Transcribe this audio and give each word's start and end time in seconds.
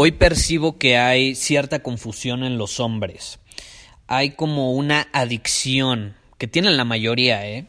Hoy 0.00 0.12
percibo 0.12 0.78
que 0.78 0.96
hay 0.96 1.34
cierta 1.34 1.80
confusión 1.80 2.44
en 2.44 2.56
los 2.56 2.78
hombres. 2.78 3.40
Hay 4.06 4.30
como 4.30 4.70
una 4.74 5.08
adicción 5.12 6.14
que 6.38 6.46
tienen 6.46 6.76
la 6.76 6.84
mayoría, 6.84 7.44
¿eh? 7.48 7.66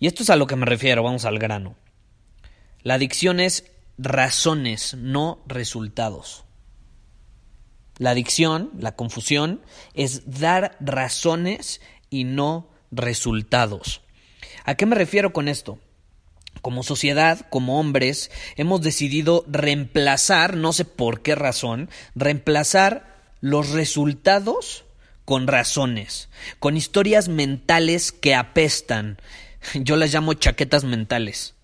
Y 0.00 0.06
esto 0.06 0.22
es 0.22 0.30
a 0.30 0.36
lo 0.36 0.46
que 0.46 0.56
me 0.56 0.64
refiero, 0.64 1.02
vamos 1.02 1.26
al 1.26 1.38
grano. 1.38 1.76
La 2.82 2.94
adicción 2.94 3.38
es 3.38 3.70
razones, 3.98 4.94
no 4.94 5.42
resultados. 5.46 6.46
La 7.98 8.12
adicción, 8.12 8.70
la 8.78 8.96
confusión, 8.96 9.60
es 9.92 10.40
dar 10.40 10.74
razones 10.80 11.82
y 12.08 12.24
no 12.24 12.70
resultados. 12.90 14.00
¿A 14.64 14.74
qué 14.74 14.86
me 14.86 14.96
refiero 14.96 15.34
con 15.34 15.48
esto? 15.48 15.78
Como 16.62 16.82
sociedad, 16.82 17.46
como 17.50 17.78
hombres, 17.78 18.30
hemos 18.56 18.80
decidido 18.80 19.44
reemplazar, 19.48 20.56
no 20.56 20.72
sé 20.72 20.84
por 20.84 21.22
qué 21.22 21.34
razón, 21.34 21.90
reemplazar 22.14 23.16
los 23.40 23.70
resultados 23.70 24.84
con 25.24 25.46
razones, 25.46 26.28
con 26.58 26.76
historias 26.76 27.28
mentales 27.28 28.12
que 28.12 28.34
apestan. 28.34 29.18
Yo 29.74 29.96
las 29.96 30.12
llamo 30.12 30.34
chaquetas 30.34 30.84
mentales. 30.84 31.54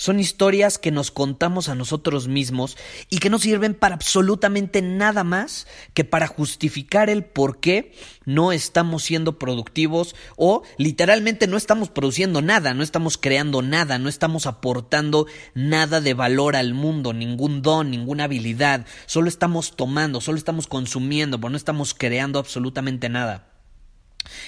Son 0.00 0.18
historias 0.18 0.78
que 0.78 0.90
nos 0.90 1.10
contamos 1.10 1.68
a 1.68 1.74
nosotros 1.74 2.26
mismos 2.26 2.78
y 3.10 3.18
que 3.18 3.28
no 3.28 3.38
sirven 3.38 3.74
para 3.74 3.96
absolutamente 3.96 4.80
nada 4.80 5.24
más 5.24 5.66
que 5.92 6.04
para 6.04 6.26
justificar 6.26 7.10
el 7.10 7.22
por 7.22 7.60
qué 7.60 7.92
no 8.24 8.50
estamos 8.50 9.02
siendo 9.02 9.38
productivos 9.38 10.16
o 10.36 10.62
literalmente 10.78 11.46
no 11.46 11.58
estamos 11.58 11.90
produciendo 11.90 12.40
nada, 12.40 12.72
no 12.72 12.82
estamos 12.82 13.18
creando 13.18 13.60
nada, 13.60 13.98
no 13.98 14.08
estamos 14.08 14.46
aportando 14.46 15.26
nada 15.52 16.00
de 16.00 16.14
valor 16.14 16.56
al 16.56 16.72
mundo, 16.72 17.12
ningún 17.12 17.60
don, 17.60 17.90
ninguna 17.90 18.24
habilidad, 18.24 18.86
solo 19.04 19.28
estamos 19.28 19.76
tomando, 19.76 20.22
solo 20.22 20.38
estamos 20.38 20.66
consumiendo, 20.66 21.38
pero 21.38 21.50
no 21.50 21.58
estamos 21.58 21.92
creando 21.92 22.38
absolutamente 22.38 23.10
nada. 23.10 23.50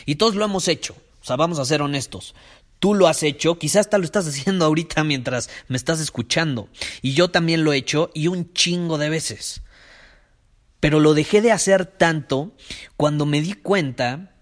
Y 0.07 0.15
todos 0.15 0.35
lo 0.35 0.47
hemos 0.47 0.67
hecho. 0.69 0.97
O 1.21 1.25
sea, 1.25 1.37
vamos 1.37 1.61
a 1.61 1.65
ser 1.65 1.83
honestos 1.83 2.35
tú 2.83 2.95
lo 2.95 3.07
has 3.07 3.23
hecho, 3.23 3.61
quizás 3.61 3.87
hasta 3.87 3.99
lo 3.99 4.05
estás 4.05 4.27
haciendo 4.27 4.65
ahorita 4.65 5.05
mientras 5.05 5.49
me 5.69 5.77
estás 5.77 6.01
escuchando. 6.01 6.69
Y 7.01 7.13
yo 7.13 7.31
también 7.31 7.63
lo 7.63 7.73
he 7.73 7.77
hecho 7.77 8.11
y 8.13 8.27
un 8.27 8.53
chingo 8.55 8.99
de 8.99 9.09
veces. 9.09 9.63
Pero 10.81 10.99
lo 10.99 11.15
dejé 11.15 11.43
de 11.43 11.53
hacer 11.53 11.87
tanto 11.87 12.57
cuando 12.97 13.25
me 13.25 13.41
di 13.41 13.53
cuenta 13.53 14.35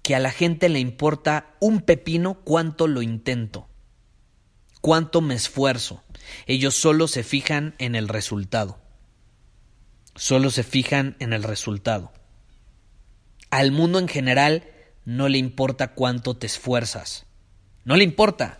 que 0.00 0.14
a 0.14 0.18
la 0.18 0.30
gente 0.30 0.70
le 0.70 0.78
importa 0.78 1.56
un 1.60 1.82
pepino 1.82 2.40
cuánto 2.42 2.86
lo 2.86 3.02
intento, 3.02 3.68
cuánto 4.80 5.20
me 5.20 5.34
esfuerzo. 5.34 6.02
Ellos 6.46 6.74
solo 6.74 7.06
se 7.06 7.22
fijan 7.22 7.74
en 7.76 7.96
el 7.96 8.08
resultado. 8.08 8.80
Solo 10.14 10.48
se 10.48 10.62
fijan 10.62 11.16
en 11.18 11.34
el 11.34 11.42
resultado. 11.42 12.14
Al 13.50 13.72
mundo 13.72 13.98
en 13.98 14.08
general 14.08 14.70
no 15.04 15.28
le 15.28 15.36
importa 15.36 15.92
cuánto 15.92 16.34
te 16.34 16.46
esfuerzas 16.46 17.27
no 17.88 17.96
le 17.96 18.04
importa. 18.04 18.58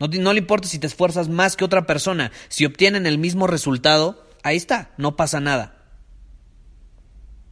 No, 0.00 0.32
le 0.32 0.38
importa 0.38 0.68
si 0.68 0.78
te 0.78 0.86
esfuerzas 0.86 1.28
más 1.28 1.54
que 1.54 1.66
otra 1.66 1.86
persona. 1.86 2.32
Si 2.48 2.64
obtienen 2.64 3.04
el 3.04 3.18
mismo 3.18 3.46
resultado, 3.46 4.26
ahí 4.42 4.56
está, 4.56 4.94
no 4.96 5.16
pasa 5.16 5.38
nada. 5.38 5.84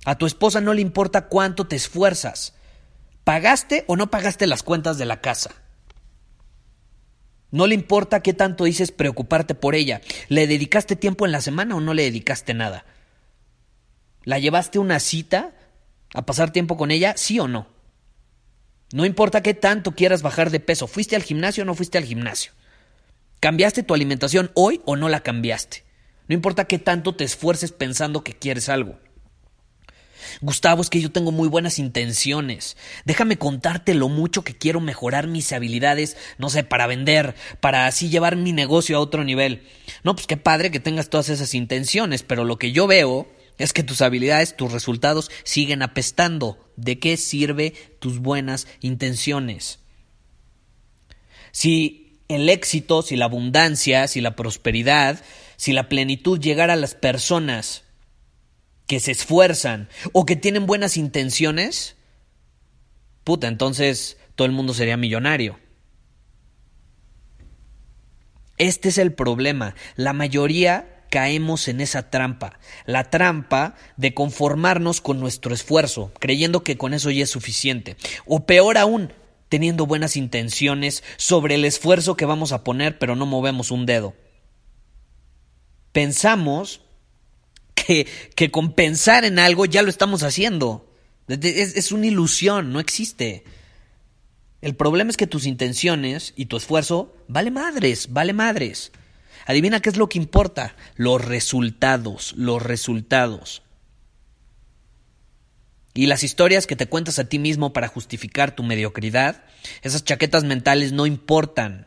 A 0.07 0.17
tu 0.17 0.25
esposa 0.25 0.63
no 0.63 0.73
le 0.73 0.81
importa 0.81 1.29
cuánto 1.29 1.67
te 1.67 1.77
esfuerzas. 1.77 2.55
¿Pagaste 3.25 3.85
o 3.89 3.97
no 3.97 4.11
pagaste 4.11 4.47
las 4.47 4.63
cuentas 4.63 4.97
de 4.97 5.05
la 5.05 5.21
casa? 5.21 5.51
No 7.51 7.67
le 7.67 7.75
importa 7.75 8.23
qué 8.23 8.33
tanto 8.33 8.65
dices 8.65 8.91
preocuparte 8.91 9.55
por 9.55 9.75
ella. 9.75 10.01
¿Le 10.29 10.47
dedicaste 10.47 10.97
tiempo 10.97 11.27
en 11.27 11.33
la 11.33 11.43
semana 11.43 11.77
o 11.77 11.81
no 11.81 11.93
le 11.93 12.05
dedicaste 12.05 12.55
nada? 12.55 12.87
¿La 14.23 14.39
llevaste 14.39 14.79
una 14.79 14.99
cita 14.99 15.53
a 16.15 16.25
pasar 16.25 16.53
tiempo 16.53 16.79
con 16.79 16.91
ella? 16.91 17.13
¿Sí 17.19 17.39
o 17.39 17.49
no? 17.49 17.74
No 18.95 19.05
importa 19.05 19.43
qué 19.43 19.55
tanto 19.55 19.97
quieras 19.97 20.23
bajar 20.23 20.51
de 20.51 20.61
peso, 20.61 20.87
¿fuiste 20.87 21.17
al 21.17 21.25
gimnasio 21.25 21.65
o 21.65 21.67
no 21.67 21.75
fuiste 21.75 21.99
al 21.99 22.05
gimnasio? 22.05 22.53
¿Cambiaste 23.41 23.83
tu 23.83 23.93
alimentación 23.93 24.53
hoy 24.55 24.83
o 24.85 24.95
no 24.95 25.09
la 25.09 25.19
cambiaste? 25.19 25.83
No 26.29 26.35
importa 26.37 26.67
qué 26.67 26.79
tanto 26.79 27.17
te 27.17 27.25
esfuerces 27.25 27.73
pensando 27.73 28.23
que 28.23 28.35
quieres 28.35 28.69
algo. 28.69 29.01
Gustavo, 30.43 30.81
es 30.81 30.91
que 30.91 31.01
yo 31.01 31.11
tengo 31.11 31.33
muy 31.33 31.49
buenas 31.49 31.81
intenciones. 31.81 32.77
Déjame 33.05 33.37
contarte 33.37 33.95
lo 33.95 34.09
mucho 34.09 34.45
que 34.45 34.57
quiero 34.57 34.79
mejorar 34.79 35.27
mis 35.27 35.53
habilidades, 35.53 36.17
no 36.39 36.49
sé, 36.49 36.63
para 36.63 36.87
vender, 36.87 37.35
para 37.59 37.89
así 37.89 38.11
llevar 38.11 38.37
mi 38.37 38.53
negocio 38.53 38.97
a 38.97 39.01
otro 39.01 39.25
nivel. 39.25 39.67
No, 40.05 40.15
pues 40.15 40.29
qué 40.29 40.37
padre 40.37 40.71
que 40.71 40.79
tengas 40.79 41.11
todas 41.11 41.31
esas 41.31 41.55
intenciones, 41.55 42.23
pero 42.23 42.45
lo 42.45 42.59
que 42.59 42.71
yo 42.71 42.87
veo 42.87 43.27
es 43.59 43.73
que 43.73 43.83
tus 43.83 44.03
habilidades, 44.03 44.57
tus 44.57 44.73
resultados 44.73 45.31
siguen 45.45 45.83
apestando. 45.83 46.59
¿De 46.77 46.99
qué 46.99 47.17
sirve 47.17 47.73
tus 48.01 48.19
buenas 48.19 48.67
intenciones? 48.81 49.79
Si 51.53 52.19
el 52.29 52.49
éxito, 52.49 53.03
si 53.03 53.17
la 53.17 53.27
abundancia, 53.27 54.09
si 54.09 54.21
la 54.21 54.35
prosperidad, 54.35 55.23
si 55.57 55.73
la 55.73 55.89
plenitud 55.89 56.41
llegara 56.41 56.73
a 56.73 56.77
las 56.77 56.95
personas 56.95 57.85
que 58.87 59.01
se 59.01 59.13
esfuerzan 59.13 59.89
o 60.13 60.27
que 60.27 60.37
tienen 60.37 60.67
buenas 60.67 60.97
intenciones, 60.97 61.97
puta, 63.23 63.47
entonces 63.47 64.17
todo 64.35 64.47
el 64.47 64.53
mundo 64.53 64.75
sería 64.75 64.97
millonario. 64.97 65.59
Este 68.57 68.89
es 68.89 68.99
el 68.99 69.13
problema. 69.13 69.75
La 69.97 70.13
mayoría 70.13 70.94
caemos 71.15 71.69
en 71.69 71.81
esa 71.81 72.11
trampa, 72.11 72.59
la 72.87 73.09
trampa 73.09 73.77
de 73.97 74.15
conformarnos 74.15 75.01
con 75.01 75.21
nuestro 75.21 75.55
esfuerzo, 75.55 76.11
creyendo 76.19 76.65
que 76.65 76.77
con 76.77 76.93
eso 76.93 77.09
ya 77.13 77.23
es 77.23 77.31
suficiente, 77.31 77.97
o 78.27 78.47
peor 78.47 78.79
aún, 78.79 79.13
teniendo 79.49 79.87
buenas 79.87 80.17
intenciones 80.17 81.05
sobre 81.17 81.55
el 81.55 81.65
esfuerzo 81.65 82.17
que 82.17 82.25
vamos 82.25 82.51
a 82.51 82.65
poner, 82.65 82.99
pero 82.99 83.15
no 83.15 83.27
movemos 83.27 83.71
un 83.71 83.87
dedo. 83.87 84.13
Pensamos 85.93 86.81
que, 87.77 88.09
que 88.35 88.51
con 88.51 88.73
pensar 88.73 89.25
en 89.25 89.39
algo 89.39 89.67
ya 89.67 89.83
lo 89.83 89.91
estamos 89.91 90.25
haciendo. 90.25 90.93
Es, 91.29 91.77
es 91.77 91.93
una 91.93 92.09
ilusión, 92.09 92.73
no 92.73 92.81
existe. 92.81 93.45
El 94.63 94.75
problema 94.75 95.11
es 95.11 95.17
que 95.17 95.29
tus 95.29 95.47
intenciones 95.47 96.33
y 96.35 96.47
tu 96.47 96.57
esfuerzo 96.57 97.15
vale 97.29 97.53
madres, 97.53 98.13
vale 98.13 98.33
madres. 98.33 98.91
Adivina 99.47 99.81
qué 99.81 99.91
es 99.91 99.97
lo 99.97 100.09
que 100.09 100.19
importa. 100.19 100.75
Los 100.97 101.25
resultados, 101.25 102.35
los 102.37 102.63
resultados. 102.63 103.63
Y 105.93 106.07
las 106.07 106.25
historias 106.25 106.67
que 106.67 106.77
te 106.77 106.89
cuentas 106.89 107.19
a 107.19 107.29
ti 107.29 107.39
mismo 107.39 107.73
para 107.73 107.89
justificar 107.89 108.57
tu 108.57 108.65
mediocridad, 108.65 109.45
esas 109.83 110.05
chaquetas 110.05 110.43
mentales 110.43 110.93
no 110.93 111.07
importan, 111.07 111.87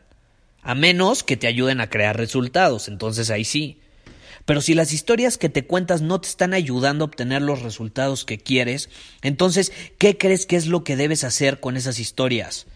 a 0.62 0.74
menos 0.74 1.22
que 1.22 1.36
te 1.36 1.46
ayuden 1.46 1.82
a 1.82 1.90
crear 1.90 2.16
resultados, 2.16 2.88
entonces 2.88 3.28
ahí 3.28 3.44
sí. 3.44 3.80
Pero 4.46 4.62
si 4.62 4.72
las 4.72 4.94
historias 4.94 5.36
que 5.36 5.50
te 5.50 5.66
cuentas 5.66 6.00
no 6.00 6.22
te 6.22 6.28
están 6.28 6.54
ayudando 6.54 7.04
a 7.04 7.08
obtener 7.08 7.42
los 7.42 7.60
resultados 7.60 8.24
que 8.24 8.38
quieres, 8.38 8.88
entonces, 9.20 9.72
¿qué 9.98 10.16
crees 10.16 10.46
que 10.46 10.56
es 10.56 10.68
lo 10.68 10.84
que 10.84 10.96
debes 10.96 11.22
hacer 11.22 11.60
con 11.60 11.76
esas 11.76 11.98
historias? 11.98 12.66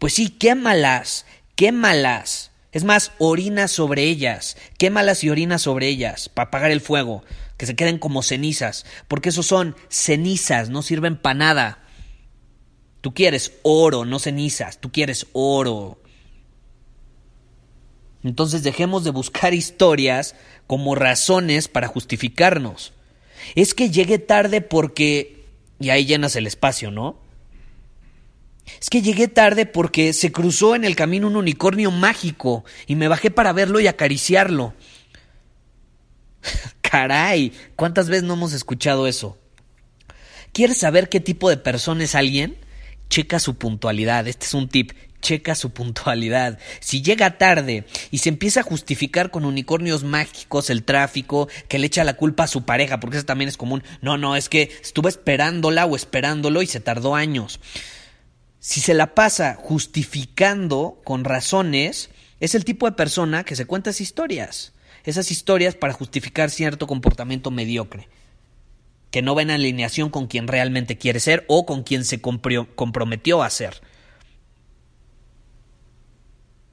Pues 0.00 0.14
sí, 0.14 0.28
quémalas, 0.28 1.24
quémalas 1.54 2.47
Es 2.70 2.84
más, 2.84 3.12
orina 3.18 3.66
sobre 3.66 4.04
ellas, 4.04 4.56
quémalas 4.76 5.24
y 5.24 5.30
orina 5.30 5.58
sobre 5.58 5.88
ellas 5.88 6.28
para 6.28 6.48
apagar 6.48 6.70
el 6.70 6.82
fuego, 6.82 7.24
que 7.56 7.66
se 7.66 7.74
queden 7.74 7.98
como 7.98 8.22
cenizas, 8.22 8.84
porque 9.08 9.30
esos 9.30 9.46
son 9.46 9.74
cenizas, 9.88 10.68
no 10.68 10.82
sirven 10.82 11.16
para 11.16 11.34
nada. 11.34 11.78
Tú 13.00 13.14
quieres 13.14 13.52
oro, 13.62 14.04
no 14.04 14.18
cenizas, 14.18 14.78
tú 14.78 14.92
quieres 14.92 15.26
oro. 15.32 16.00
Entonces 18.22 18.62
dejemos 18.62 19.04
de 19.04 19.10
buscar 19.10 19.54
historias 19.54 20.34
como 20.66 20.94
razones 20.94 21.68
para 21.68 21.88
justificarnos. 21.88 22.92
Es 23.54 23.74
que 23.74 23.90
llegué 23.90 24.18
tarde 24.18 24.60
porque... 24.60 25.46
Y 25.80 25.90
ahí 25.90 26.06
llenas 26.06 26.34
el 26.34 26.48
espacio, 26.48 26.90
¿no? 26.90 27.20
Es 28.80 28.90
que 28.90 29.02
llegué 29.02 29.28
tarde 29.28 29.66
porque 29.66 30.12
se 30.12 30.32
cruzó 30.32 30.74
en 30.74 30.84
el 30.84 30.96
camino 30.96 31.26
un 31.26 31.36
unicornio 31.36 31.90
mágico 31.90 32.64
y 32.86 32.96
me 32.96 33.08
bajé 33.08 33.30
para 33.30 33.52
verlo 33.52 33.80
y 33.80 33.86
acariciarlo. 33.86 34.74
Caray, 36.80 37.52
¿cuántas 37.76 38.08
veces 38.08 38.24
no 38.24 38.34
hemos 38.34 38.52
escuchado 38.52 39.06
eso? 39.06 39.38
¿Quieres 40.52 40.78
saber 40.78 41.08
qué 41.08 41.20
tipo 41.20 41.50
de 41.50 41.56
persona 41.56 42.04
es 42.04 42.14
alguien? 42.14 42.56
Checa 43.10 43.38
su 43.38 43.56
puntualidad. 43.56 44.26
Este 44.26 44.46
es 44.46 44.54
un 44.54 44.68
tip 44.68 44.92
checa 45.20 45.54
su 45.54 45.70
puntualidad. 45.70 46.58
Si 46.80 47.02
llega 47.02 47.38
tarde 47.38 47.84
y 48.10 48.18
se 48.18 48.28
empieza 48.28 48.60
a 48.60 48.64
justificar 48.64 49.30
con 49.30 49.44
unicornios 49.44 50.04
mágicos 50.04 50.70
el 50.70 50.84
tráfico, 50.84 51.48
que 51.68 51.78
le 51.78 51.86
echa 51.86 52.04
la 52.04 52.14
culpa 52.14 52.44
a 52.44 52.48
su 52.48 52.64
pareja, 52.64 53.00
porque 53.00 53.16
eso 53.16 53.26
también 53.26 53.48
es 53.48 53.56
común. 53.56 53.82
No, 54.00 54.16
no, 54.16 54.36
es 54.36 54.48
que 54.48 54.70
estuve 54.82 55.08
esperándola 55.08 55.86
o 55.86 55.96
esperándolo 55.96 56.62
y 56.62 56.66
se 56.66 56.80
tardó 56.80 57.14
años. 57.14 57.60
Si 58.60 58.80
se 58.80 58.94
la 58.94 59.14
pasa 59.14 59.54
justificando 59.54 61.00
con 61.04 61.24
razones, 61.24 62.10
es 62.40 62.54
el 62.54 62.64
tipo 62.64 62.86
de 62.86 62.96
persona 62.96 63.44
que 63.44 63.56
se 63.56 63.66
cuenta 63.66 63.90
esas 63.90 64.00
historias. 64.00 64.72
Esas 65.04 65.30
historias 65.30 65.74
para 65.74 65.92
justificar 65.92 66.50
cierto 66.50 66.86
comportamiento 66.86 67.50
mediocre 67.50 68.08
que 69.10 69.22
no 69.22 69.34
va 69.34 69.42
en 69.42 69.50
alineación 69.50 70.10
con 70.10 70.26
quien 70.26 70.48
realmente 70.48 70.98
quiere 70.98 71.20
ser 71.20 71.44
o 71.48 71.66
con 71.66 71.82
quien 71.82 72.04
se 72.04 72.20
comprometió 72.20 73.42
a 73.42 73.50
ser. 73.50 73.80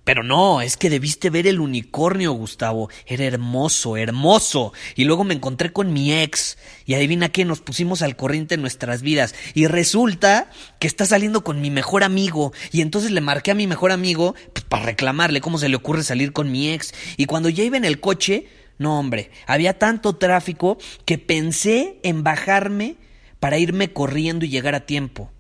Pero 0.06 0.22
no, 0.22 0.62
es 0.62 0.78
que 0.78 0.92
debiste 0.92 1.32
ver 1.32 1.48
el 1.48 1.60
unicornio, 1.60 2.32
Gustavo. 2.32 2.90
Era 3.08 3.26
hermoso, 3.26 3.98
hermoso. 3.98 4.72
Y 4.96 5.04
luego 5.04 5.24
me 5.24 5.34
encontré 5.34 5.74
con 5.74 5.92
mi 5.92 6.14
ex. 6.14 6.60
Y 6.86 6.94
adivina 6.94 7.30
qué, 7.30 7.44
nos 7.44 7.60
pusimos 7.60 8.04
al 8.04 8.16
corriente 8.16 8.54
en 8.54 8.62
nuestras 8.62 9.02
vidas. 9.02 9.34
Y 9.56 9.66
resulta 9.66 10.52
que 10.78 10.86
está 10.86 11.08
saliendo 11.08 11.44
con 11.44 11.60
mi 11.60 11.72
mejor 11.72 12.04
amigo. 12.04 12.54
Y 12.72 12.82
entonces 12.82 13.10
le 13.10 13.20
marqué 13.20 13.50
a 13.50 13.56
mi 13.56 13.66
mejor 13.66 13.92
amigo 13.92 14.36
pues, 14.54 14.64
para 14.64 14.86
reclamarle 14.86 15.42
cómo 15.42 15.58
se 15.58 15.70
le 15.70 15.76
ocurre 15.76 16.04
salir 16.04 16.34
con 16.34 16.52
mi 16.52 16.70
ex. 16.70 16.94
Y 17.18 17.26
cuando 17.26 17.50
ya 17.50 17.64
iba 17.64 17.76
en 17.76 17.86
el 17.86 18.00
coche, 18.00 18.46
no 18.78 19.00
hombre, 19.00 19.32
había 19.48 19.80
tanto 19.80 20.18
tráfico 20.18 20.78
que 21.06 21.18
pensé 21.18 21.98
en 22.04 22.24
bajarme 22.24 22.98
para 23.40 23.58
irme 23.58 23.92
corriendo 23.92 24.46
y 24.46 24.50
llegar 24.50 24.76
a 24.76 24.86
tiempo. 24.86 25.32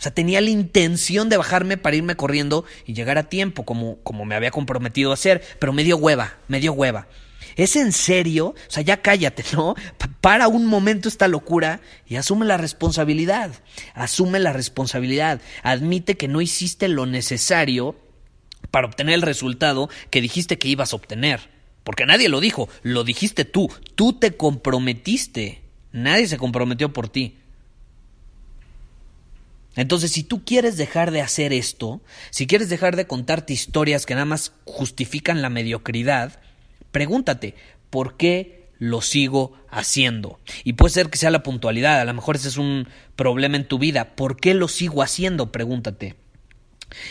O 0.00 0.02
sea, 0.02 0.14
tenía 0.14 0.40
la 0.40 0.48
intención 0.48 1.28
de 1.28 1.36
bajarme 1.36 1.76
para 1.76 1.94
irme 1.94 2.16
corriendo 2.16 2.64
y 2.86 2.94
llegar 2.94 3.18
a 3.18 3.28
tiempo, 3.28 3.66
como, 3.66 3.98
como 3.98 4.24
me 4.24 4.34
había 4.34 4.50
comprometido 4.50 5.10
a 5.10 5.14
hacer, 5.14 5.42
pero 5.58 5.74
me 5.74 5.84
dio 5.84 5.98
hueva, 5.98 6.38
me 6.48 6.58
dio 6.58 6.72
hueva. 6.72 7.06
¿Es 7.54 7.76
en 7.76 7.92
serio? 7.92 8.46
O 8.46 8.70
sea, 8.70 8.82
ya 8.82 9.02
cállate, 9.02 9.44
¿no? 9.52 9.74
Para 10.22 10.48
un 10.48 10.64
momento 10.64 11.06
esta 11.06 11.28
locura 11.28 11.82
y 12.06 12.16
asume 12.16 12.46
la 12.46 12.56
responsabilidad. 12.56 13.50
Asume 13.92 14.38
la 14.38 14.54
responsabilidad. 14.54 15.42
Admite 15.62 16.16
que 16.16 16.28
no 16.28 16.40
hiciste 16.40 16.88
lo 16.88 17.04
necesario 17.04 17.94
para 18.70 18.86
obtener 18.86 19.16
el 19.16 19.22
resultado 19.22 19.90
que 20.08 20.22
dijiste 20.22 20.58
que 20.58 20.68
ibas 20.68 20.94
a 20.94 20.96
obtener. 20.96 21.50
Porque 21.84 22.06
nadie 22.06 22.30
lo 22.30 22.40
dijo, 22.40 22.70
lo 22.82 23.04
dijiste 23.04 23.44
tú. 23.44 23.70
Tú 23.96 24.14
te 24.14 24.34
comprometiste. 24.34 25.60
Nadie 25.92 26.26
se 26.26 26.38
comprometió 26.38 26.94
por 26.94 27.10
ti. 27.10 27.39
Entonces, 29.76 30.12
si 30.12 30.24
tú 30.24 30.44
quieres 30.44 30.76
dejar 30.76 31.10
de 31.10 31.20
hacer 31.20 31.52
esto, 31.52 32.00
si 32.30 32.46
quieres 32.46 32.68
dejar 32.68 32.96
de 32.96 33.06
contarte 33.06 33.52
historias 33.52 34.04
que 34.04 34.14
nada 34.14 34.26
más 34.26 34.52
justifican 34.64 35.42
la 35.42 35.50
mediocridad, 35.50 36.40
pregúntate, 36.90 37.54
¿por 37.88 38.16
qué 38.16 38.68
lo 38.78 39.00
sigo 39.00 39.52
haciendo? 39.70 40.40
Y 40.64 40.72
puede 40.72 40.92
ser 40.92 41.08
que 41.08 41.18
sea 41.18 41.30
la 41.30 41.42
puntualidad, 41.42 42.00
a 42.00 42.04
lo 42.04 42.14
mejor 42.14 42.36
ese 42.36 42.48
es 42.48 42.56
un 42.56 42.88
problema 43.14 43.56
en 43.56 43.68
tu 43.68 43.78
vida. 43.78 44.16
¿Por 44.16 44.38
qué 44.38 44.54
lo 44.54 44.66
sigo 44.66 45.02
haciendo? 45.02 45.52
Pregúntate. 45.52 46.16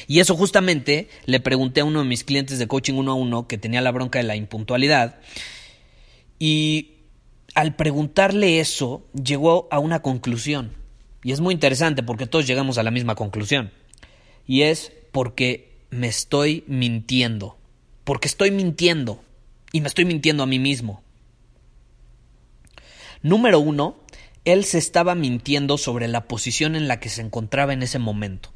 Y 0.07 0.19
eso 0.19 0.35
justamente 0.35 1.07
le 1.25 1.39
pregunté 1.39 1.81
a 1.81 1.85
uno 1.85 1.99
de 1.99 2.05
mis 2.05 2.25
clientes 2.25 2.59
de 2.59 2.67
coaching 2.67 2.95
uno 2.95 3.13
a 3.13 3.15
uno 3.15 3.47
que 3.47 3.57
tenía 3.57 3.81
la 3.81 3.91
bronca 3.91 4.19
de 4.19 4.23
la 4.23 4.35
impuntualidad. 4.35 5.19
Y 6.37 6.95
al 7.55 7.75
preguntarle 7.75 8.59
eso, 8.59 9.07
llegó 9.13 9.67
a 9.71 9.79
una 9.79 10.01
conclusión. 10.01 10.78
Y 11.29 11.31
es 11.31 11.41
muy 11.41 11.53
interesante 11.53 12.01
porque 12.01 12.25
todos 12.25 12.47
llegamos 12.47 12.79
a 12.79 12.83
la 12.83 12.89
misma 12.89 13.13
conclusión. 13.13 13.71
Y 14.47 14.63
es 14.63 14.91
porque 15.11 15.77
me 15.91 16.07
estoy 16.07 16.63
mintiendo. 16.65 17.55
Porque 18.03 18.27
estoy 18.27 18.49
mintiendo. 18.49 19.21
Y 19.71 19.81
me 19.81 19.89
estoy 19.89 20.05
mintiendo 20.05 20.41
a 20.41 20.47
mí 20.47 20.57
mismo. 20.57 21.03
Número 23.21 23.59
uno, 23.59 23.99
él 24.43 24.65
se 24.65 24.79
estaba 24.79 25.13
mintiendo 25.13 25.77
sobre 25.77 26.07
la 26.07 26.27
posición 26.27 26.75
en 26.75 26.87
la 26.87 26.99
que 26.99 27.09
se 27.09 27.21
encontraba 27.21 27.73
en 27.73 27.83
ese 27.83 27.99
momento. 27.99 28.51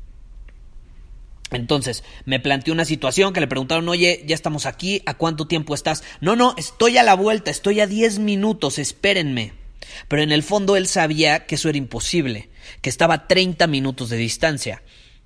Entonces, 1.52 2.04
me 2.26 2.40
planteó 2.40 2.74
una 2.74 2.86
situación 2.86 3.34
que 3.34 3.40
le 3.40 3.46
preguntaron, 3.46 3.88
oye, 3.88 4.24
ya 4.26 4.34
estamos 4.34 4.66
aquí, 4.66 5.04
¿a 5.06 5.14
cuánto 5.14 5.46
tiempo 5.46 5.76
estás? 5.76 6.04
No, 6.22 6.36
no, 6.36 6.56
estoy 6.58 6.98
a 6.98 7.04
la 7.04 7.14
vuelta, 7.14 7.52
estoy 7.52 7.82
a 7.82 7.86
10 7.86 8.18
minutos, 8.18 8.80
espérenme. 8.80 9.63
Pero 10.08 10.22
en 10.22 10.32
el 10.32 10.44
fondo 10.44 10.76
él 10.76 10.88
sabía 10.88 11.46
que 11.46 11.56
eso 11.56 11.70
era 11.70 11.78
imposible, 11.78 12.50
que 12.82 12.90
estaba 12.90 13.14
a 13.14 13.28
30 13.28 13.68
minutos 13.68 14.10
de 14.10 14.18
distancia. 14.18 14.84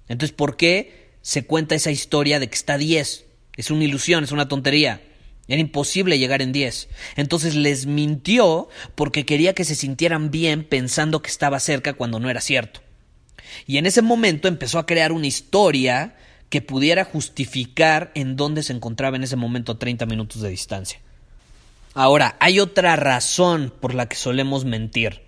Entonces, 0.08 0.36
¿por 0.36 0.58
qué 0.58 1.12
se 1.22 1.46
cuenta 1.46 1.76
esa 1.76 1.92
historia 1.92 2.40
de 2.40 2.50
que 2.50 2.56
está 2.56 2.74
a 2.74 2.78
10? 2.78 3.26
Es 3.58 3.72
una 3.72 3.84
ilusión, 3.84 4.24
es 4.24 4.32
una 4.32 4.48
tontería. 4.48 5.02
Era 5.48 5.62
imposible 5.62 6.20
llegar 6.20 6.42
en 6.42 6.52
10. 6.52 6.90
Entonces 7.16 7.56
les 7.56 7.86
mintió 7.86 8.68
porque 8.96 9.26
quería 9.26 9.54
que 9.54 9.66
se 9.66 9.76
sintieran 9.76 10.30
bien 10.30 10.64
pensando 10.64 11.22
que 11.22 11.30
estaba 11.30 11.60
cerca 11.60 11.94
cuando 11.94 12.20
no 12.20 12.30
era 12.30 12.42
cierto. 12.42 12.82
Y 13.66 13.78
en 13.78 13.86
ese 13.86 14.02
momento 14.02 14.48
empezó 14.48 14.78
a 14.78 14.86
crear 14.86 15.12
una 15.12 15.28
historia 15.28 16.16
que 16.50 16.62
pudiera 16.62 17.06
justificar 17.06 18.12
en 18.14 18.36
dónde 18.36 18.64
se 18.64 18.74
encontraba 18.74 19.18
en 19.18 19.24
ese 19.24 19.36
momento 19.36 19.74
a 19.74 19.80
30 19.80 20.06
minutos 20.06 20.42
de 20.42 20.50
distancia. 20.50 21.02
Ahora, 22.00 22.38
hay 22.40 22.60
otra 22.60 22.96
razón 22.96 23.74
por 23.82 23.96
la 23.96 24.08
que 24.08 24.16
solemos 24.16 24.66
mentir. 24.66 25.24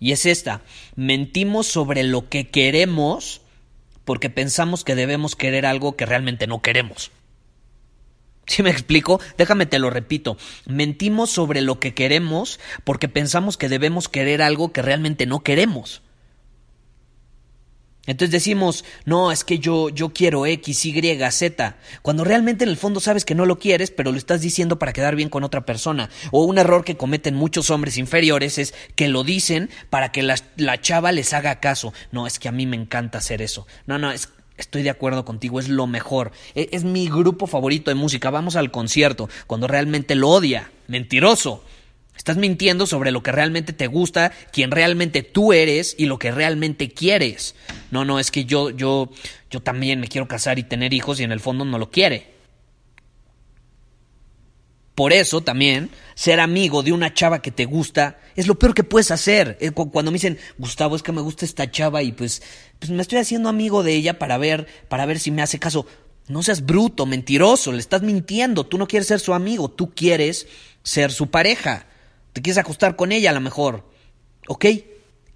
Y 0.00 0.10
es 0.10 0.26
esta. 0.26 0.62
Mentimos 0.96 1.68
sobre 1.68 2.02
lo 2.02 2.28
que 2.28 2.48
queremos 2.48 3.40
porque 4.04 4.30
pensamos 4.30 4.82
que 4.82 4.96
debemos 4.96 5.36
querer 5.36 5.64
algo 5.64 5.94
que 5.94 6.06
realmente 6.06 6.48
no 6.48 6.60
queremos. 6.60 7.12
¿Sí 8.48 8.64
me 8.64 8.70
explico? 8.70 9.20
Déjame 9.38 9.66
te 9.66 9.78
lo 9.78 9.90
repito. 9.90 10.38
Mentimos 10.66 11.30
sobre 11.30 11.60
lo 11.60 11.78
que 11.78 11.94
queremos 11.94 12.58
porque 12.82 13.08
pensamos 13.08 13.56
que 13.56 13.68
debemos 13.68 14.08
querer 14.08 14.42
algo 14.42 14.72
que 14.72 14.82
realmente 14.82 15.24
no 15.24 15.44
queremos. 15.44 16.02
Entonces 18.06 18.30
decimos, 18.30 18.84
no, 19.04 19.32
es 19.32 19.44
que 19.44 19.58
yo, 19.58 19.88
yo 19.88 20.10
quiero 20.10 20.46
X, 20.46 20.84
Y, 20.86 21.18
Z, 21.30 21.76
cuando 22.02 22.24
realmente 22.24 22.64
en 22.64 22.70
el 22.70 22.76
fondo 22.76 23.00
sabes 23.00 23.24
que 23.24 23.34
no 23.34 23.46
lo 23.46 23.58
quieres, 23.58 23.90
pero 23.90 24.12
lo 24.12 24.18
estás 24.18 24.40
diciendo 24.40 24.78
para 24.78 24.92
quedar 24.92 25.16
bien 25.16 25.28
con 25.28 25.44
otra 25.44 25.66
persona. 25.66 26.10
O 26.30 26.44
un 26.44 26.58
error 26.58 26.84
que 26.84 26.96
cometen 26.96 27.34
muchos 27.34 27.70
hombres 27.70 27.98
inferiores 27.98 28.58
es 28.58 28.74
que 28.94 29.08
lo 29.08 29.24
dicen 29.24 29.70
para 29.90 30.12
que 30.12 30.22
la, 30.22 30.36
la 30.56 30.80
chava 30.80 31.12
les 31.12 31.32
haga 31.32 31.60
caso. 31.60 31.92
No, 32.12 32.26
es 32.26 32.38
que 32.38 32.48
a 32.48 32.52
mí 32.52 32.66
me 32.66 32.76
encanta 32.76 33.18
hacer 33.18 33.42
eso. 33.42 33.66
No, 33.86 33.98
no, 33.98 34.12
es, 34.12 34.28
Estoy 34.56 34.82
de 34.82 34.90
acuerdo 34.90 35.26
contigo, 35.26 35.60
es 35.60 35.68
lo 35.68 35.86
mejor. 35.86 36.32
Es, 36.54 36.68
es 36.72 36.84
mi 36.84 37.08
grupo 37.08 37.46
favorito 37.46 37.90
de 37.90 37.94
música. 37.94 38.30
Vamos 38.30 38.56
al 38.56 38.70
concierto 38.70 39.28
cuando 39.46 39.66
realmente 39.66 40.14
lo 40.14 40.30
odia. 40.30 40.70
Mentiroso. 40.86 41.62
Estás 42.16 42.38
mintiendo 42.38 42.86
sobre 42.86 43.10
lo 43.10 43.22
que 43.22 43.30
realmente 43.30 43.72
te 43.72 43.86
gusta, 43.86 44.32
quién 44.52 44.70
realmente 44.70 45.22
tú 45.22 45.52
eres 45.52 45.94
y 45.98 46.06
lo 46.06 46.18
que 46.18 46.32
realmente 46.32 46.90
quieres. 46.90 47.54
No, 47.90 48.04
no, 48.04 48.18
es 48.18 48.30
que 48.30 48.44
yo, 48.44 48.70
yo, 48.70 49.10
yo 49.50 49.60
también 49.60 50.00
me 50.00 50.08
quiero 50.08 50.28
casar 50.28 50.58
y 50.58 50.64
tener 50.64 50.92
hijos 50.92 51.20
y 51.20 51.24
en 51.24 51.32
el 51.32 51.40
fondo 51.40 51.64
no 51.64 51.78
lo 51.78 51.90
quiere. 51.90 52.34
Por 54.94 55.12
eso 55.12 55.42
también 55.42 55.90
ser 56.14 56.40
amigo 56.40 56.82
de 56.82 56.92
una 56.92 57.12
chava 57.12 57.42
que 57.42 57.50
te 57.50 57.66
gusta 57.66 58.18
es 58.34 58.46
lo 58.46 58.58
peor 58.58 58.74
que 58.74 58.84
puedes 58.84 59.10
hacer. 59.10 59.58
Eh, 59.60 59.70
cuando 59.70 60.10
me 60.10 60.16
dicen, 60.16 60.38
Gustavo, 60.58 60.96
es 60.96 61.02
que 61.02 61.12
me 61.12 61.20
gusta 61.20 61.44
esta 61.44 61.70
chava 61.70 62.02
y 62.02 62.12
pues, 62.12 62.42
pues 62.78 62.90
me 62.90 63.02
estoy 63.02 63.18
haciendo 63.18 63.48
amigo 63.48 63.82
de 63.82 63.94
ella 63.94 64.18
para 64.18 64.38
ver, 64.38 64.66
para 64.88 65.04
ver 65.04 65.18
si 65.18 65.30
me 65.30 65.42
hace 65.42 65.58
caso. 65.58 65.86
No 66.28 66.42
seas 66.42 66.64
bruto, 66.64 67.06
mentiroso, 67.06 67.72
le 67.72 67.78
estás 67.78 68.02
mintiendo. 68.02 68.64
Tú 68.64 68.78
no 68.78 68.88
quieres 68.88 69.06
ser 69.06 69.20
su 69.20 69.34
amigo, 69.34 69.70
tú 69.70 69.94
quieres 69.94 70.46
ser 70.82 71.12
su 71.12 71.30
pareja 71.30 71.86
te 72.36 72.42
quieres 72.42 72.58
acostar 72.58 72.96
con 72.96 73.12
ella 73.12 73.30
a 73.30 73.32
lo 73.32 73.40
mejor. 73.40 73.82
¿Ok? 74.46 74.66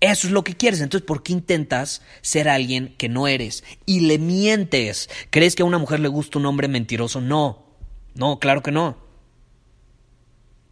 Eso 0.01 0.27
es 0.27 0.33
lo 0.33 0.45
que 0.45 0.57
quieres. 0.57 0.81
Entonces, 0.81 1.07
¿por 1.07 1.23
qué 1.23 1.33
intentas 1.33 2.03
ser 2.23 2.49
alguien 2.49 2.95
que 2.97 3.09
no 3.09 3.29
eres? 3.29 3.65
Y 3.85 4.01
le 4.01 4.19
mientes. 4.19 5.11
¿Crees 5.29 5.55
que 5.55 5.63
a 5.63 5.67
una 5.67 5.79
mujer 5.79 6.01
le 6.01 6.09
gusta 6.09 6.39
un 6.39 6.47
hombre 6.47 6.69
mentiroso? 6.69 7.21
No. 7.21 7.67
No, 8.15 8.39
claro 8.39 8.63
que 8.63 8.73
no. 8.73 8.97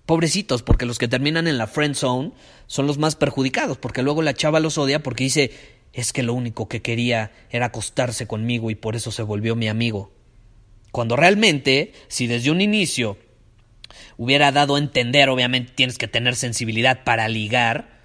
Pobrecitos, 0.06 0.62
porque 0.62 0.86
los 0.86 0.98
que 0.98 1.08
terminan 1.08 1.46
en 1.46 1.58
la 1.58 1.66
friend 1.66 1.94
zone 1.94 2.32
son 2.66 2.86
los 2.86 2.96
más 2.96 3.14
perjudicados, 3.14 3.76
porque 3.76 4.02
luego 4.02 4.22
la 4.22 4.32
chava 4.32 4.58
los 4.58 4.78
odia 4.78 5.02
porque 5.02 5.24
dice, 5.24 5.50
es 5.92 6.14
que 6.14 6.22
lo 6.22 6.32
único 6.32 6.66
que 6.66 6.80
quería 6.80 7.32
era 7.50 7.66
acostarse 7.66 8.26
conmigo 8.26 8.70
y 8.70 8.74
por 8.74 8.96
eso 8.96 9.12
se 9.12 9.22
volvió 9.22 9.54
mi 9.54 9.68
amigo. 9.68 10.10
Cuando 10.92 11.16
realmente, 11.16 11.92
si 12.08 12.26
desde 12.26 12.50
un 12.50 12.62
inicio 12.62 13.18
hubiera 14.16 14.50
dado 14.50 14.76
a 14.76 14.78
entender, 14.78 15.28
obviamente 15.28 15.72
tienes 15.74 15.98
que 15.98 16.08
tener 16.08 16.36
sensibilidad 16.36 17.04
para 17.04 17.28
ligar, 17.28 17.97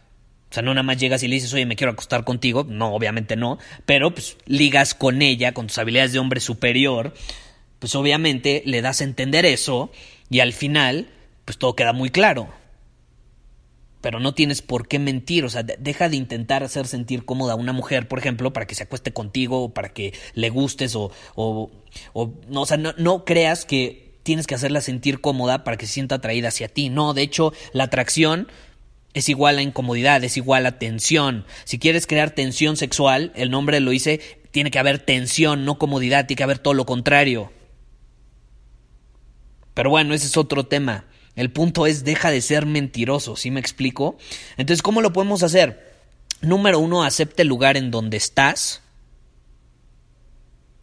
o 0.54 0.56
sea, 0.56 0.62
no 0.62 0.72
nada 0.76 0.84
más 0.84 0.98
llegas 0.98 1.24
y 1.24 1.28
le 1.28 1.34
dices, 1.34 1.52
oye, 1.56 1.66
me 1.66 1.76
quiero 1.76 1.94
acostar 1.94 2.24
contigo. 2.24 2.64
No, 2.64 2.94
obviamente 2.94 3.36
no. 3.36 3.58
Pero 3.88 4.14
pues 4.14 4.38
ligas 4.46 4.94
con 4.94 5.24
ella, 5.24 5.52
con 5.52 5.66
tus 5.66 5.80
habilidades 5.80 6.14
de 6.14 6.20
hombre 6.20 6.40
superior. 6.42 7.16
Pues 7.80 7.96
obviamente 7.96 8.62
le 8.68 8.84
das 8.84 9.02
a 9.02 9.04
entender 9.04 9.48
eso 9.48 9.90
y 10.30 10.42
al 10.42 10.54
final, 10.54 11.10
pues 11.44 11.58
todo 11.58 11.76
queda 11.76 11.92
muy 11.92 12.12
claro. 12.12 12.50
Pero 14.00 14.20
no 14.20 14.36
tienes 14.36 14.62
por 14.62 14.88
qué 14.88 15.00
mentir. 15.00 15.44
O 15.44 15.50
sea, 15.50 15.64
deja 15.64 16.08
de 16.08 16.18
intentar 16.18 16.64
hacer 16.64 16.86
sentir 16.86 17.26
cómoda 17.26 17.54
a 17.54 17.56
una 17.56 17.74
mujer, 17.74 18.08
por 18.08 18.20
ejemplo, 18.20 18.54
para 18.54 18.68
que 18.68 18.76
se 18.76 18.84
acueste 18.84 19.12
contigo 19.12 19.64
o 19.64 19.74
para 19.74 19.90
que 19.90 20.14
le 20.36 20.52
gustes 20.52 20.96
o, 20.96 21.12
o, 21.34 21.72
o 22.14 22.34
no, 22.48 22.62
o 22.62 22.66
sea, 22.68 22.78
no, 22.78 22.94
no 23.00 23.26
creas 23.26 23.66
que 23.66 24.20
tienes 24.22 24.46
que 24.46 24.54
hacerla 24.54 24.82
sentir 24.82 25.20
cómoda 25.20 25.64
para 25.64 25.78
que 25.78 25.88
se 25.88 25.94
sienta 25.94 26.14
atraída 26.14 26.50
hacia 26.50 26.68
ti. 26.68 26.90
No, 26.90 27.16
de 27.16 27.24
hecho, 27.24 27.54
la 27.72 27.86
atracción 27.86 28.50
es 29.14 29.30
igual 29.30 29.58
a 29.58 29.62
incomodidad, 29.62 30.24
es 30.24 30.38
igual 30.38 30.66
a 30.66 30.80
tensión. 30.80 31.46
Si 31.66 31.80
quieres 31.80 32.08
crear 32.08 32.32
tensión 32.32 32.78
sexual, 32.78 33.32
el 33.36 33.52
nombre 33.52 33.80
lo 33.80 33.92
dice, 33.92 34.20
tiene 34.52 34.72
que 34.72 34.80
haber 34.80 35.00
tensión, 35.00 35.66
no 35.66 35.78
comodidad, 35.78 36.26
tiene 36.26 36.38
que 36.38 36.44
haber 36.44 36.60
todo 36.60 36.74
lo 36.74 36.86
contrario. 36.86 37.52
Pero 39.74 39.90
bueno, 39.90 40.14
ese 40.14 40.28
es 40.28 40.38
otro 40.38 40.66
tema. 40.66 41.06
El 41.36 41.52
punto 41.52 41.88
es 41.88 42.04
deja 42.04 42.30
de 42.30 42.42
ser 42.42 42.66
mentiroso, 42.66 43.36
¿sí 43.36 43.50
me 43.50 43.60
explico? 43.60 44.18
Entonces, 44.58 44.84
¿cómo 44.84 45.02
lo 45.02 45.14
podemos 45.14 45.42
hacer? 45.42 45.94
Número 46.42 46.80
uno, 46.80 47.04
acepte 47.04 47.42
el 47.42 47.48
lugar 47.48 47.78
en 47.78 47.90
donde 47.90 48.18
estás. 48.18 48.82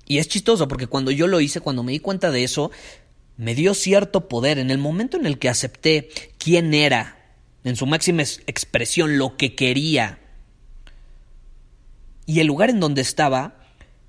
Y 0.07 0.19
es 0.19 0.27
chistoso 0.27 0.67
porque 0.67 0.89
cuando 0.89 1.13
yo 1.13 1.29
lo 1.29 1.41
hice, 1.41 1.61
cuando 1.61 1.85
me 1.85 1.93
di 1.93 2.01
cuenta 2.01 2.33
de 2.33 2.43
eso, 2.43 2.73
me 3.37 3.55
dio 3.55 3.75
cierto 3.75 4.29
poder. 4.29 4.59
En 4.59 4.71
el 4.71 4.79
momento 4.79 5.17
en 5.17 5.27
el 5.27 5.39
que 5.39 5.49
acepté 5.49 6.09
quién 6.39 6.75
era, 6.75 7.20
en 7.65 7.77
su 7.77 7.87
máxima 7.87 8.23
expresión, 8.23 9.19
lo 9.19 9.37
que 9.37 9.55
quería. 9.55 10.19
Y 12.27 12.41
el 12.41 12.47
lugar 12.47 12.71
en 12.71 12.81
donde 12.81 13.03
estaba, 13.03 13.61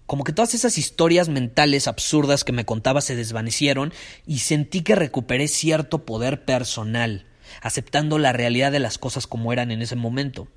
como 0.06 0.24
que 0.24 0.34
todas 0.34 0.54
esas 0.54 0.78
historias 0.78 1.30
mentales 1.30 1.88
absurdas 1.88 2.44
que 2.44 2.52
me 2.52 2.66
contaba 2.66 3.02
se 3.02 3.16
desvanecieron 3.16 3.94
y 4.28 4.40
sentí 4.40 4.82
que 4.82 4.96
recuperé 4.96 5.48
cierto 5.48 6.06
poder 6.06 6.46
personal, 6.46 7.26
aceptando 7.62 8.20
la 8.20 8.34
realidad 8.34 8.72
de 8.72 8.80
las 8.80 8.98
cosas 8.98 9.28
como 9.28 9.54
eran 9.54 9.72
en 9.72 9.82
ese 9.82 9.96
momento. 9.96 10.48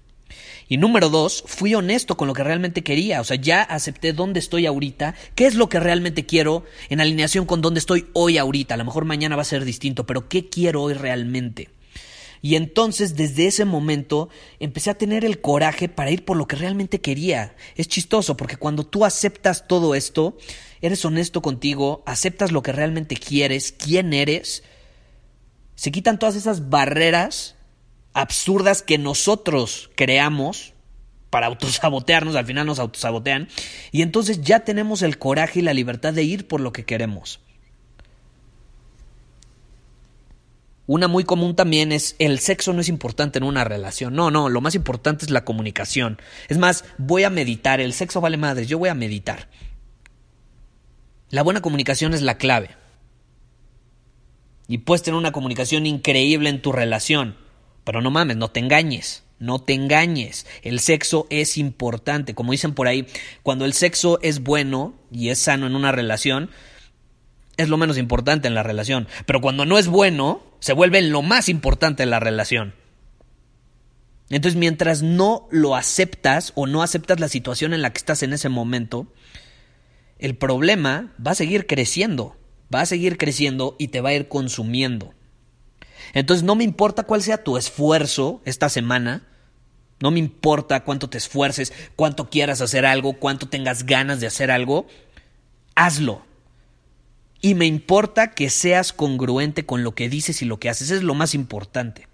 Y 0.69 0.79
número 0.79 1.11
dos, 1.11 1.45
fui 1.47 1.75
honesto 1.75 2.17
con 2.17 2.27
lo 2.27 2.35
que 2.35 2.43
realmente 2.43 2.83
quería, 2.83 3.21
o 3.21 3.25
sea, 3.25 3.37
ya 3.37 3.63
acepté 3.63 4.13
dónde 4.13 4.41
estoy 4.41 4.67
ahorita, 4.67 5.15
qué 5.35 5.47
es 5.47 5.55
lo 5.55 5.69
que 5.69 5.79
realmente 5.79 6.27
quiero 6.27 6.65
en 6.89 7.01
alineación 7.01 7.45
con 7.47 7.61
dónde 7.61 7.81
estoy 7.81 8.07
hoy 8.15 8.39
ahorita, 8.39 8.75
a 8.75 8.79
lo 8.79 8.85
mejor 8.85 9.05
mañana 9.05 9.37
va 9.37 9.43
a 9.43 9.47
ser 9.47 9.65
distinto, 9.65 10.07
pero 10.07 10.29
qué 10.29 10.49
quiero 10.49 10.83
hoy 10.83 10.95
realmente. 10.95 11.71
Y 12.45 12.57
entonces 12.57 13.17
desde 13.17 13.47
ese 13.47 13.65
momento 13.65 14.29
empecé 14.61 14.91
a 14.91 14.99
tener 14.99 15.25
el 15.25 15.41
coraje 15.41 15.89
para 15.89 16.11
ir 16.11 16.27
por 16.27 16.37
lo 16.37 16.47
que 16.47 16.57
realmente 16.57 17.01
quería. 17.01 17.57
Es 17.75 17.89
chistoso 17.89 18.37
porque 18.37 18.59
cuando 18.59 18.85
tú 18.85 19.07
aceptas 19.07 19.67
todo 19.67 19.95
esto, 19.95 20.37
eres 20.83 21.03
honesto 21.07 21.41
contigo, 21.41 22.03
aceptas 22.05 22.53
lo 22.53 22.63
que 22.63 22.73
realmente 22.73 23.17
quieres, 23.17 23.73
quién 23.73 24.13
eres, 24.13 24.63
se 25.75 25.91
quitan 25.91 26.19
todas 26.19 26.37
esas 26.37 26.69
barreras 26.69 27.57
absurdas 28.13 28.83
que 28.83 28.99
nosotros 28.99 29.91
creamos 29.95 30.75
para 31.31 31.47
autosabotearnos, 31.47 32.37
al 32.37 32.45
final 32.45 32.67
nos 32.67 32.79
autosabotean, 32.79 33.49
y 33.91 34.03
entonces 34.03 34.43
ya 34.43 34.61
tenemos 34.61 35.01
el 35.01 35.17
coraje 35.17 35.61
y 35.61 35.63
la 35.63 35.73
libertad 35.73 36.13
de 36.13 36.25
ir 36.25 36.47
por 36.47 36.61
lo 36.61 36.75
que 36.75 36.85
queremos. 36.85 37.41
Una 40.87 41.09
muy 41.09 41.25
común 41.25 41.57
también 41.57 41.93
es 41.93 42.15
el 42.19 42.39
sexo 42.41 42.73
no 42.73 42.81
es 42.81 42.89
importante 42.89 43.39
en 43.39 43.45
una 43.45 43.65
relación. 43.65 44.15
No, 44.15 44.31
no, 44.31 44.49
lo 44.49 44.61
más 44.61 44.75
importante 44.75 45.25
es 45.25 45.31
la 45.31 45.45
comunicación. 45.45 46.19
Es 46.49 46.59
más, 46.59 46.85
voy 46.99 47.25
a 47.25 47.31
meditar, 47.31 47.81
el 47.81 47.95
sexo 47.95 48.21
vale 48.21 48.37
madres, 48.37 48.69
yo 48.69 48.79
voy 48.79 48.91
a 48.91 48.95
meditar. 48.95 49.49
La 51.31 51.43
buena 51.43 51.63
comunicación 51.63 52.13
es 52.13 52.23
la 52.23 52.37
clave. 52.37 52.71
Y 54.69 54.79
puedes 54.79 55.03
tener 55.03 55.19
una 55.19 55.33
comunicación 55.33 55.87
increíble 55.87 56.49
en 56.49 56.63
tu 56.63 56.73
relación, 56.73 57.37
pero 57.85 58.03
no 58.03 58.11
mames, 58.11 58.37
no 58.37 58.51
te 58.51 58.61
engañes. 58.61 59.25
No 59.41 59.59
te 59.59 59.75
engañes, 59.75 60.47
el 60.63 60.79
sexo 60.79 61.27
es 61.29 61.59
importante. 61.59 62.35
Como 62.35 62.53
dicen 62.53 62.73
por 62.73 62.87
ahí, 62.87 63.07
cuando 63.43 63.65
el 63.65 63.73
sexo 63.73 64.21
es 64.23 64.43
bueno 64.43 64.95
y 65.11 65.31
es 65.31 65.41
sano 65.41 65.67
en 65.67 65.75
una 65.75 65.91
relación, 65.91 66.51
es 67.57 67.69
lo 67.69 67.77
menos 67.77 67.99
importante 67.99 68.49
en 68.49 68.55
la 68.55 68.63
relación. 68.63 69.09
Pero 69.27 69.41
cuando 69.41 69.65
no 69.65 69.79
es 69.79 69.87
bueno, 69.87 70.43
se 70.61 70.73
vuelve 70.73 71.01
lo 71.03 71.23
más 71.23 71.49
importante 71.49 72.03
en 72.03 72.11
la 72.11 72.21
relación. 72.21 72.75
Entonces, 74.31 74.59
mientras 74.59 75.03
no 75.03 75.47
lo 75.51 75.77
aceptas 75.77 76.53
o 76.57 76.67
no 76.67 76.83
aceptas 76.83 77.21
la 77.21 77.29
situación 77.29 77.75
en 77.75 77.83
la 77.83 77.93
que 77.93 77.99
estás 77.99 78.23
en 78.23 78.33
ese 78.33 78.49
momento, 78.49 79.07
el 80.19 80.37
problema 80.37 81.13
va 81.25 81.33
a 81.33 81.37
seguir 81.37 81.67
creciendo, 81.67 82.37
va 82.75 82.81
a 82.81 82.87
seguir 82.87 83.19
creciendo 83.19 83.77
y 83.79 83.89
te 83.89 84.01
va 84.01 84.11
a 84.11 84.15
ir 84.15 84.29
consumiendo. 84.29 85.13
Entonces, 86.15 86.43
no 86.43 86.55
me 86.55 86.65
importa 86.65 87.05
cuál 87.05 87.23
sea 87.23 87.45
tu 87.45 87.57
esfuerzo 87.57 88.41
esta 88.45 88.69
semana, 88.69 89.29
no 90.01 90.11
me 90.11 90.19
importa 90.19 90.85
cuánto 90.85 91.09
te 91.09 91.19
esfuerces, 91.19 91.73
cuánto 91.95 92.31
quieras 92.31 92.61
hacer 92.61 92.87
algo, 92.87 93.15
cuánto 93.15 93.49
tengas 93.49 93.85
ganas 93.85 94.21
de 94.21 94.27
hacer 94.27 94.51
algo, 94.51 94.87
hazlo 95.75 96.25
y 97.45 97.55
me 97.55 97.67
importa 97.67 98.31
que 98.31 98.49
seas 98.49 98.95
congruente 98.95 99.67
con 99.67 99.85
lo 99.85 99.95
que 99.95 100.09
dices 100.09 100.41
y 100.41 100.47
lo 100.47 100.59
que 100.59 100.71
haces. 100.71 100.91
Es 100.91 101.03
lo 101.03 101.13
más 101.13 101.35
importante. 101.35 102.09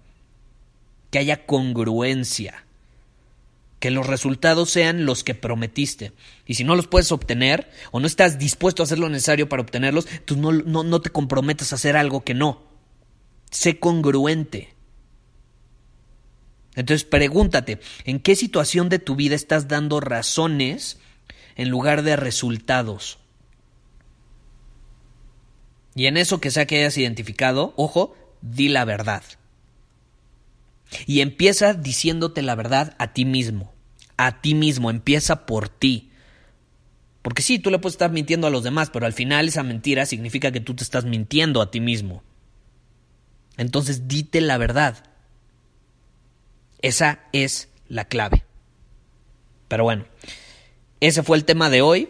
Que 1.09 1.19
haya 1.19 1.45
congruencia. 1.45 2.65
Que 3.79 3.91
los 3.91 4.07
resultados 4.07 4.71
sean 4.71 5.05
los 5.05 5.23
que 5.23 5.33
prometiste. 5.33 6.11
Y 6.45 6.55
si 6.55 6.65
no 6.65 6.75
los 6.75 6.87
puedes 6.87 7.13
obtener 7.13 7.71
o 7.91 8.01
no 8.01 8.07
estás 8.07 8.39
dispuesto 8.39 8.83
a 8.83 8.85
hacer 8.85 8.99
lo 8.99 9.07
necesario 9.07 9.47
para 9.47 9.61
obtenerlos, 9.61 10.05
tú 10.25 10.35
no, 10.35 10.51
no, 10.51 10.83
no 10.83 10.99
te 10.99 11.11
comprometas 11.11 11.71
a 11.71 11.75
hacer 11.75 11.95
algo 11.95 12.25
que 12.25 12.33
no. 12.33 12.63
Sé 13.51 13.79
congruente. 13.79 14.73
Entonces 16.75 17.05
pregúntate, 17.05 17.79
¿en 18.03 18.19
qué 18.19 18.35
situación 18.35 18.89
de 18.89 18.99
tu 18.99 19.15
vida 19.15 19.35
estás 19.35 19.69
dando 19.69 20.01
razones 20.01 20.99
en 21.55 21.69
lugar 21.69 22.03
de 22.03 22.17
resultados? 22.17 23.20
Y 25.95 26.05
en 26.05 26.17
eso 26.17 26.39
que 26.39 26.51
sea 26.51 26.65
que 26.65 26.77
hayas 26.77 26.97
identificado, 26.97 27.73
ojo, 27.75 28.15
di 28.41 28.69
la 28.69 28.85
verdad. 28.85 29.23
Y 31.05 31.21
empieza 31.21 31.73
diciéndote 31.73 32.41
la 32.41 32.55
verdad 32.55 32.95
a 32.97 33.13
ti 33.13 33.25
mismo. 33.25 33.73
A 34.17 34.41
ti 34.41 34.55
mismo, 34.55 34.89
empieza 34.89 35.45
por 35.45 35.69
ti. 35.69 36.11
Porque 37.21 37.41
sí, 37.41 37.59
tú 37.59 37.69
le 37.69 37.79
puedes 37.79 37.93
estar 37.93 38.11
mintiendo 38.11 38.47
a 38.47 38.49
los 38.49 38.63
demás, 38.63 38.89
pero 38.89 39.05
al 39.05 39.13
final 39.13 39.47
esa 39.47 39.63
mentira 39.63 40.05
significa 40.05 40.51
que 40.51 40.59
tú 40.59 40.73
te 40.75 40.83
estás 40.83 41.05
mintiendo 41.05 41.61
a 41.61 41.71
ti 41.71 41.79
mismo. 41.79 42.23
Entonces 43.57 44.07
dite 44.07 44.41
la 44.41 44.57
verdad. 44.57 45.03
Esa 46.81 47.19
es 47.31 47.69
la 47.87 48.05
clave. 48.05 48.43
Pero 49.67 49.83
bueno, 49.83 50.05
ese 50.99 51.23
fue 51.23 51.37
el 51.37 51.45
tema 51.45 51.69
de 51.69 51.81
hoy. 51.81 52.09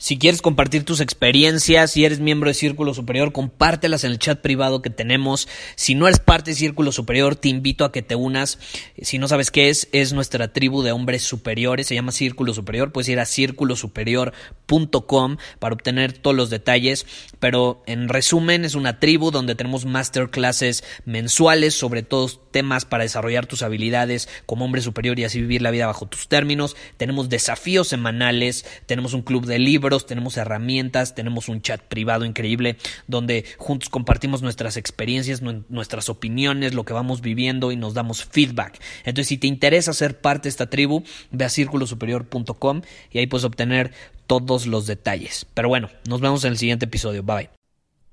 Si 0.00 0.16
quieres 0.16 0.40
compartir 0.40 0.86
tus 0.86 1.00
experiencias, 1.00 1.90
si 1.90 2.06
eres 2.06 2.20
miembro 2.20 2.48
de 2.48 2.54
Círculo 2.54 2.94
Superior, 2.94 3.32
compártelas 3.32 4.02
en 4.02 4.12
el 4.12 4.18
chat 4.18 4.40
privado 4.40 4.80
que 4.80 4.88
tenemos. 4.88 5.46
Si 5.76 5.94
no 5.94 6.06
eres 6.06 6.20
parte 6.20 6.52
de 6.52 6.56
Círculo 6.56 6.90
Superior, 6.90 7.36
te 7.36 7.50
invito 7.50 7.84
a 7.84 7.92
que 7.92 8.00
te 8.00 8.14
unas. 8.14 8.58
Si 9.02 9.18
no 9.18 9.28
sabes 9.28 9.50
qué 9.50 9.68
es, 9.68 9.88
es 9.92 10.14
nuestra 10.14 10.54
tribu 10.54 10.82
de 10.82 10.92
hombres 10.92 11.22
superiores, 11.22 11.86
se 11.86 11.94
llama 11.94 12.12
Círculo 12.12 12.54
Superior. 12.54 12.92
Puedes 12.92 13.10
ir 13.10 13.20
a 13.20 13.26
círculosuperior.com 13.26 15.36
para 15.58 15.74
obtener 15.74 16.14
todos 16.14 16.34
los 16.34 16.48
detalles. 16.48 17.04
Pero 17.38 17.82
en 17.84 18.08
resumen, 18.08 18.64
es 18.64 18.74
una 18.74 19.00
tribu 19.00 19.30
donde 19.30 19.54
tenemos 19.54 19.84
masterclasses 19.84 20.82
mensuales 21.04 21.74
sobre 21.74 22.02
todos 22.02 22.40
temas 22.50 22.86
para 22.86 23.02
desarrollar 23.02 23.44
tus 23.44 23.62
habilidades 23.62 24.30
como 24.46 24.64
hombre 24.64 24.80
superior 24.80 25.18
y 25.18 25.24
así 25.24 25.42
vivir 25.42 25.60
la 25.60 25.70
vida 25.70 25.86
bajo 25.86 26.06
tus 26.06 26.26
términos. 26.26 26.74
Tenemos 26.96 27.28
desafíos 27.28 27.88
semanales, 27.88 28.64
tenemos 28.86 29.12
un 29.12 29.20
club 29.20 29.44
de 29.44 29.58
libros 29.58 29.89
tenemos 29.98 30.36
herramientas, 30.36 31.14
tenemos 31.14 31.48
un 31.48 31.60
chat 31.62 31.80
privado 31.80 32.24
increíble 32.24 32.76
donde 33.06 33.44
juntos 33.58 33.88
compartimos 33.88 34.42
nuestras 34.42 34.76
experiencias, 34.76 35.42
nuestras 35.42 36.08
opiniones, 36.08 36.74
lo 36.74 36.84
que 36.84 36.92
vamos 36.92 37.20
viviendo 37.20 37.72
y 37.72 37.76
nos 37.76 37.94
damos 37.94 38.24
feedback. 38.24 38.80
Entonces, 39.04 39.28
si 39.28 39.38
te 39.38 39.46
interesa 39.46 39.92
ser 39.92 40.20
parte 40.20 40.44
de 40.44 40.50
esta 40.50 40.70
tribu, 40.70 41.02
ve 41.30 41.44
a 41.44 41.48
círculosuperior.com 41.48 42.82
y 43.10 43.18
ahí 43.18 43.26
puedes 43.26 43.44
obtener 43.44 43.92
todos 44.26 44.66
los 44.66 44.86
detalles. 44.86 45.46
Pero 45.54 45.68
bueno, 45.68 45.90
nos 46.08 46.20
vemos 46.20 46.44
en 46.44 46.52
el 46.52 46.58
siguiente 46.58 46.86
episodio. 46.86 47.22
Bye. 47.22 47.50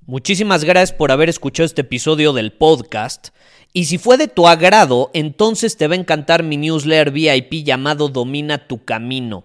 Muchísimas 0.08 0.64
gracias 0.64 0.96
por 0.96 1.12
haber 1.12 1.28
escuchado 1.28 1.66
este 1.66 1.82
episodio 1.82 2.32
del 2.32 2.50
podcast. 2.52 3.28
Y 3.74 3.84
si 3.84 3.98
fue 3.98 4.16
de 4.16 4.26
tu 4.26 4.48
agrado, 4.48 5.10
entonces 5.12 5.76
te 5.76 5.86
va 5.86 5.94
a 5.94 5.98
encantar 5.98 6.42
mi 6.42 6.56
newsletter 6.56 7.10
VIP 7.10 7.62
llamado 7.62 8.08
Domina 8.08 8.66
tu 8.66 8.84
Camino. 8.84 9.44